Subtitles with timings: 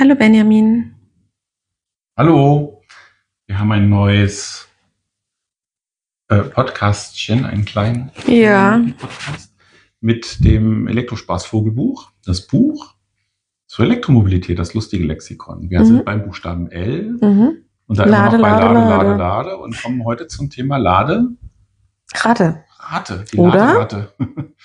[0.00, 0.94] Hallo Benjamin.
[2.16, 2.82] Hallo,
[3.46, 4.66] wir haben ein neues
[6.28, 8.80] äh, Podcastchen, einen kleinen Ja.
[8.98, 9.54] Podcast
[10.00, 12.10] mit dem Elektrospaß Vogelbuch.
[12.24, 12.94] Das Buch
[13.66, 15.68] zur Elektromobilität, das lustige Lexikon.
[15.70, 15.84] Wir Mhm.
[15.84, 17.64] sind beim Buchstaben L Mhm.
[17.86, 19.18] und da Lade, immer noch bei Lade, Lade, Lade, Lade.
[19.18, 21.28] Lade und kommen heute zum Thema Lade.
[22.14, 22.64] Ratte.
[22.78, 23.58] Rate, die Oder?
[23.66, 24.12] Laderate.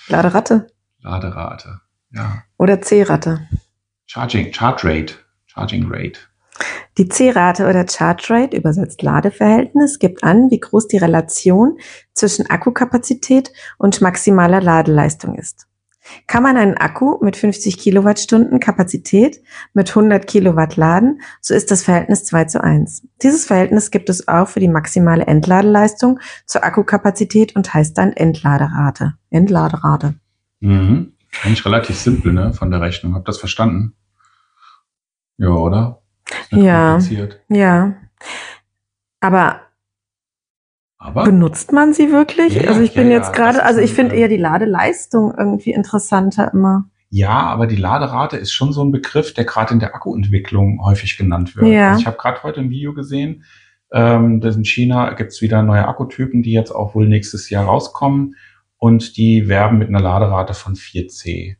[0.07, 0.67] Laderatte.
[1.02, 1.81] Laderate.
[2.11, 2.43] Ja.
[2.57, 3.47] Oder C-Ratte.
[4.07, 5.15] Charging, Charge Rate.
[5.55, 6.19] Charging Rate.
[6.97, 11.77] Die C-Rate oder Charge Rate, übersetzt Ladeverhältnis, gibt an, wie groß die Relation
[12.13, 15.67] zwischen Akkukapazität und maximaler Ladeleistung ist.
[16.27, 19.41] Kann man einen Akku mit 50 Kilowattstunden Kapazität
[19.73, 23.07] mit 100 Kilowatt laden, so ist das Verhältnis 2 zu 1.
[23.23, 29.15] Dieses Verhältnis gibt es auch für die maximale Entladeleistung zur Akkukapazität und heißt dann Entladerate.
[29.31, 30.13] Entladerate.
[30.59, 31.13] Mhm.
[31.43, 33.15] Eigentlich relativ simpel, ne, von der Rechnung.
[33.15, 33.93] Habt ihr das verstanden?
[35.37, 36.01] Ja, oder?
[36.51, 36.99] Ja.
[37.49, 37.93] Ja.
[39.19, 39.61] Aber
[40.97, 42.55] Aber benutzt man sie wirklich?
[42.55, 45.71] Ja, also ich ja, bin jetzt gerade, also ich finde äh, eher die Ladeleistung irgendwie
[45.73, 46.85] interessanter immer.
[47.09, 51.17] ja, aber die Laderate ist schon so ein Begriff, der gerade in der Akkuentwicklung häufig
[51.17, 51.67] genannt wird.
[51.67, 51.89] Ja.
[51.89, 53.43] Also ich habe gerade heute ein Video gesehen,
[53.91, 58.35] ähm, dass in China gibt's wieder neue Akkutypen, die jetzt auch wohl nächstes Jahr rauskommen
[58.77, 61.55] und die werben mit einer Laderate von 4C.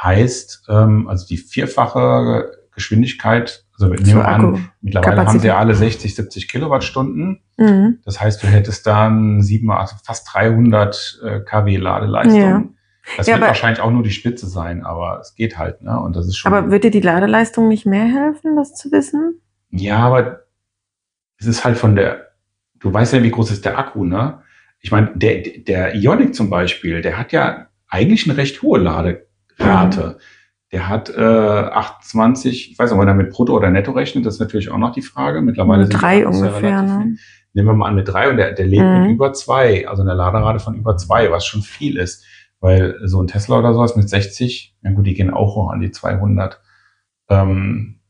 [0.00, 5.40] Heißt, ähm, also die vierfache Geschwindigkeit, also nehmen wir an, Akku- mittlerweile haben Kapazität.
[5.42, 7.40] sie ja alle 60, 70 Kilowattstunden.
[7.56, 7.98] Mhm.
[8.04, 12.40] Das heißt, du hättest dann sieben, also fast 300 äh, kW Ladeleistung.
[12.40, 12.62] Ja.
[13.16, 15.98] Das Ja, wird wahrscheinlich auch nur die Spitze sein, aber es geht halt, ne?
[16.00, 16.52] Und das ist schon.
[16.52, 19.40] Aber wird dir die Ladeleistung nicht mehr helfen, das zu wissen?
[19.70, 20.40] ja, aber
[21.38, 22.28] es ist halt von der.
[22.78, 24.42] Du weißt ja, wie groß ist der Akku, ne?
[24.80, 30.18] Ich meine, der, der Ionic zum Beispiel, der hat ja eigentlich eine recht hohe Laderate.
[30.72, 34.34] Der hat äh, 28, ich weiß nicht, ob man damit Brutto oder Netto rechnet, das
[34.34, 35.40] ist natürlich auch noch die Frage.
[35.40, 37.02] Mittlerweile sind Drei ungefähr, ne?
[37.02, 37.16] viel.
[37.54, 39.02] Nehmen wir mal an mit drei und der, der lebt Mhm.
[39.02, 42.24] mit über zwei, also eine Laderate von über zwei, was schon viel ist.
[42.60, 45.80] Weil so ein Tesla oder sowas mit 60, na gut, die gehen auch hoch an
[45.80, 46.60] die 200.
[47.30, 48.00] Ähm,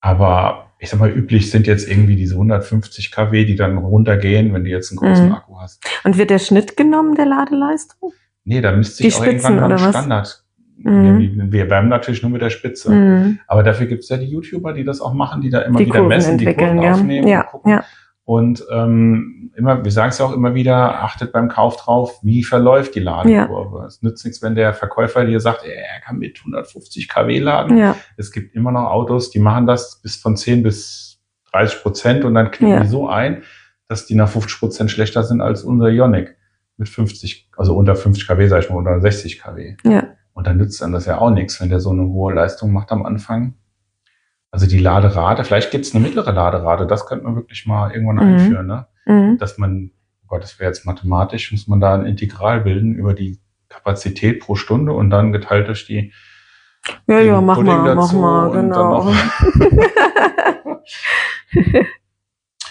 [0.00, 4.64] aber ich sag mal, üblich sind jetzt irgendwie diese 150 kW, die dann runtergehen, wenn
[4.64, 5.32] du jetzt einen großen Mhm.
[5.34, 5.84] Akku hast.
[6.04, 8.12] Und wird der Schnitt genommen der Ladeleistung?
[8.44, 9.90] Nee, da müsste Die ich auch Spitzen irgendwann einen was?
[9.90, 10.44] Standard.
[10.78, 11.50] Mhm.
[11.52, 12.90] Wir, werben natürlich nur mit der Spitze.
[12.92, 13.38] Mhm.
[13.46, 15.94] Aber dafür gibt's ja die YouTuber, die das auch machen, die da immer Die wieder
[16.00, 16.92] Kurven messen, die Kurven ja.
[16.92, 17.70] aufnehmen Ja, und gucken.
[17.72, 17.84] ja.
[18.24, 22.42] Und ähm, immer, wir sagen es ja auch immer wieder, achtet beim Kauf drauf, wie
[22.42, 23.86] verläuft die Ladekurve.
[23.86, 27.76] Es nützt nichts, wenn der Verkäufer dir sagt, er kann mit 150 kW laden.
[27.78, 31.20] Ja, Es gibt immer noch Autos, die machen das bis von 10 bis
[31.52, 32.80] 30 Prozent und dann knicken Ja.
[32.80, 33.42] die so ein,
[33.88, 36.36] dass die nach 50 Prozent schlechter sind als unser Ionic
[36.78, 39.76] mit 50, also unter 50 kW, sag ich mal, unter 60 kW.
[39.84, 40.02] ja.
[40.36, 42.92] Und dann nützt dann das ja auch nichts, wenn der so eine hohe Leistung macht
[42.92, 43.54] am Anfang.
[44.50, 48.34] Also die Laderate, vielleicht gibt's eine mittlere Laderate, das könnte man wirklich mal irgendwann Mhm.
[48.34, 48.86] einführen, ne?
[49.06, 49.38] Mhm.
[49.38, 49.92] Dass man,
[50.22, 53.38] oh Gott, das wäre jetzt mathematisch, muss man da ein Integral bilden über die
[53.70, 56.12] Kapazität pro Stunde und dann geteilt durch die
[57.06, 59.10] Ja, ja, mach Pudding mal, mach mal, genau.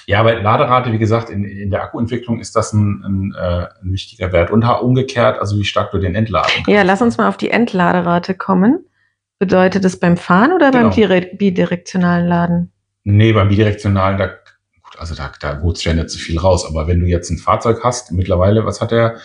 [0.07, 3.91] Ja, aber Laderate, wie gesagt, in, in der Akkuentwicklung ist das ein, ein, äh, ein
[3.91, 4.51] wichtiger Wert.
[4.51, 6.69] Und umgekehrt, also wie stark du den entladen kannst.
[6.69, 8.85] Ja, lass uns mal auf die Entladerate kommen.
[9.39, 10.95] Bedeutet das beim Fahren oder beim Genau.
[10.95, 12.71] dire- bidirektionalen Laden?
[13.03, 16.66] Nee, beim bidirektionalen, da, gut, also da, da holst du ja nicht so viel raus.
[16.67, 19.17] Aber wenn du jetzt ein Fahrzeug hast, mittlerweile, was hat der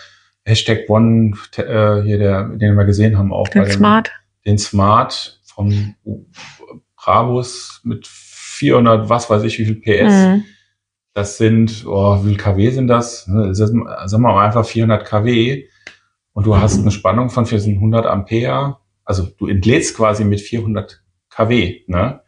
[0.45, 4.11] Hashtag One, äh, hier der, den wir gesehen haben, auch Den dem, Smart?
[4.45, 5.95] den Smart vom
[6.97, 10.11] Brabus mit 400, was weiß ich, wie viel PS.
[10.13, 10.43] Mhm.
[11.13, 13.27] Das sind, oh, wie viel kW sind das?
[13.27, 15.65] Ne, das ist, Sagen wir mal einfach 400 kW.
[16.33, 18.77] Und du hast eine Spannung von 400 Ampere.
[19.03, 22.21] Also du entlädst quasi mit 400 kW, ne?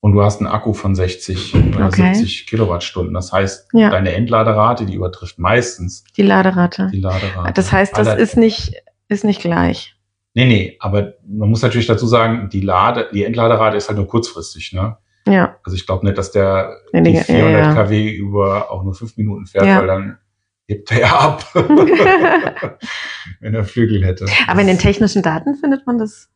[0.00, 2.14] Und du hast einen Akku von 60 oder Okay.
[2.14, 3.12] 70 Kilowattstunden.
[3.12, 3.90] Das heißt, Ja.
[3.90, 6.88] deine Entladerate, die übertrifft meistens Die Laderate.
[6.92, 7.52] die Laderate.
[7.54, 8.74] Das heißt, das Aller- ist nicht,
[9.08, 9.94] ist nicht gleich.
[10.34, 14.06] Nee, nee, aber man muss natürlich dazu sagen, die Lade, die Entladerate ist halt nur
[14.06, 14.96] kurzfristig, ne?
[15.26, 15.56] Ja.
[15.64, 17.84] Also ich glaube nicht, dass der Nee, die nee, ja, 400 ja.
[17.84, 19.80] kW über auch nur fünf Minuten fährt, Ja.
[19.80, 20.18] weil dann
[20.68, 21.44] hebt er ja ab,
[23.40, 24.26] wenn er Flügel hätte.
[24.46, 26.30] Aber in den technischen Daten findet man das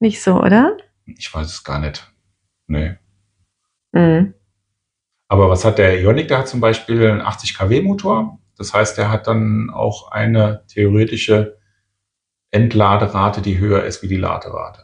[0.00, 0.76] nicht so, oder?
[1.06, 2.10] Ich weiß es gar nicht.
[2.66, 2.96] Nee.
[3.92, 4.34] Mhm.
[5.28, 6.28] Aber was hat der Ioniq?
[6.28, 8.38] Der hat zum Beispiel einen 80 kW Motor.
[8.56, 11.58] Das heißt, der hat dann auch eine theoretische
[12.50, 14.82] Entladerate, die höher ist wie die Laderate.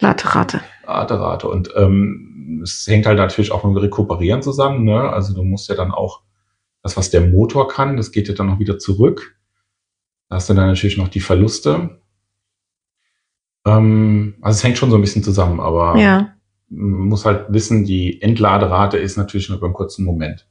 [0.00, 0.60] Laderate.
[0.86, 1.48] Laderate.
[1.48, 2.29] Und ähm,
[2.62, 4.84] es hängt halt natürlich auch mit Rekuperieren zusammen.
[4.84, 5.00] Ne?
[5.10, 6.22] Also du musst ja dann auch
[6.82, 9.36] das, was der Motor kann, das geht ja dann noch wieder zurück.
[10.28, 12.00] Da hast du dann natürlich noch die Verluste.
[13.66, 16.34] Ähm, also es hängt schon so ein bisschen zusammen, aber Ja.
[16.68, 20.48] man muss halt wissen, die Entladerate ist natürlich nur über einen kurzen Moment,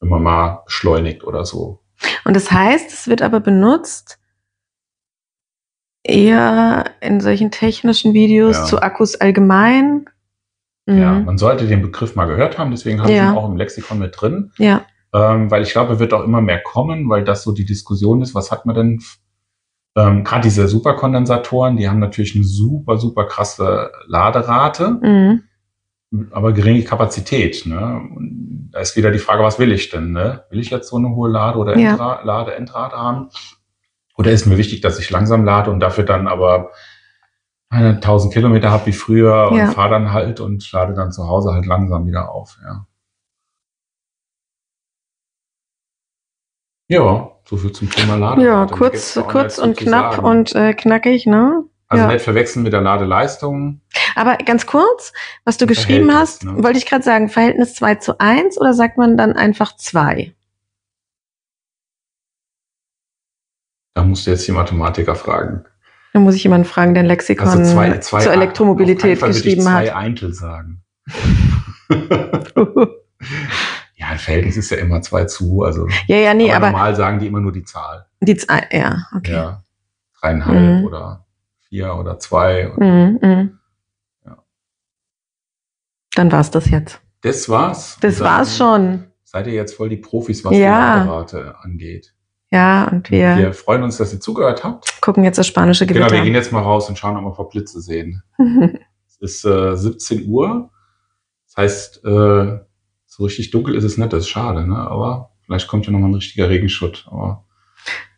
[0.00, 1.80] wenn man mal beschleunigt oder so.
[2.24, 4.18] Und das heißt, es wird aber benutzt
[6.02, 8.64] eher in solchen technischen Videos Ja.
[8.64, 10.06] zu Akkus allgemein.
[10.88, 10.98] Mhm.
[10.98, 13.30] Ja, man sollte den Begriff mal gehört haben, deswegen habe ich Ja.
[13.32, 14.52] ihn auch im Lexikon mit drin.
[14.58, 14.82] ja.
[15.14, 18.20] Ähm, weil ich glaube, er wird auch immer mehr kommen, weil das so die Diskussion
[18.20, 19.00] ist, was hat man denn?
[19.96, 25.42] Ähm, Gerade diese Superkondensatoren, die haben natürlich eine super, super krasse Laderate, Mhm.
[26.30, 27.64] aber geringe Kapazität.
[27.64, 27.78] Ne?
[28.14, 30.12] Und da ist wieder die Frage, was will ich denn?
[30.12, 30.44] Ne?
[30.50, 32.20] Will ich jetzt so eine hohe Lade- oder Ja.
[32.22, 33.30] Lade-Endrate haben?
[34.18, 36.70] Oder ist mir wichtig, dass ich langsam lade und dafür dann aber
[37.70, 39.70] 1000 Kilometer habe wie früher und Ja.
[39.70, 42.58] fahre dann halt und lade dann zu Hause halt langsam wieder auf.
[42.64, 42.86] Ja,
[46.88, 48.46] ja so viel zum Thema Laderate.
[48.46, 50.26] Ja, Mir kurz, kurz und knapp sagen.
[50.26, 51.64] und äh, knackig, ne?
[51.88, 52.12] also ja.
[52.12, 53.80] nicht verwechseln mit der Ladeleistung.
[54.14, 55.12] Aber ganz kurz,
[55.44, 56.62] was du geschrieben hast, ne?
[56.62, 60.34] wollte ich gerade sagen, Verhältnis 2 zu 1 oder sagt man dann einfach 2?
[63.94, 65.64] Da musst du jetzt die Mathematiker fragen.
[66.12, 69.88] Da muss ich jemanden fragen, der ein Lexikon Also zwei, zwei zur Elektromobilität geschrieben zwei
[69.88, 69.96] hat.
[69.96, 70.82] Eintel sagen.
[73.94, 75.62] ja, ein Verhältnis ist ja immer zwei zu.
[75.62, 78.06] Also ja, ja, nee, aber aber, normal sagen die immer nur die Zahl.
[78.20, 79.32] die zwei, ja, okay.
[79.32, 79.64] Ja,
[80.20, 80.84] dreieinhalb Mhm.
[80.84, 81.26] oder
[81.68, 82.68] vier oder zwei.
[82.70, 83.58] Und Mhm, mhm.
[84.26, 84.38] Ja.
[86.14, 87.00] Dann war's das jetzt.
[87.22, 87.98] das war's.
[88.00, 89.04] Das war's schon.
[89.24, 91.00] Seid ihr jetzt voll die Profis, was Ja.
[91.02, 92.14] die Laderate angeht.
[92.50, 95.00] Ja, und wir, Wir freuen uns, dass ihr zugehört habt.
[95.02, 96.38] gucken jetzt das spanische Genau, wir gehen Gewitter.
[96.38, 98.22] jetzt mal raus und schauen, ob wir ein paar Blitze sehen.
[99.20, 100.70] Es ist äh, 17 Uhr.
[101.46, 102.58] Das heißt, äh,
[103.04, 104.76] so richtig dunkel ist es nicht, das ist schade, ne?
[104.76, 107.04] Aber vielleicht kommt ja nochmal ein richtiger Regenschutt.
[107.10, 107.44] Aber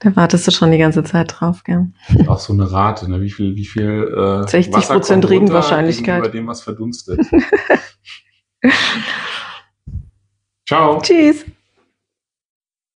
[0.00, 1.86] da wartest du schon die ganze Zeit drauf, gell?
[2.26, 3.22] auch so eine Rate, ne?
[3.22, 6.18] Wie viel, wie viel äh, 60% Wasser runter Regenwahrscheinlichkeit.
[6.18, 7.20] Über dem, was verdunstet.
[10.66, 11.00] Ciao.
[11.00, 11.46] Tschüss.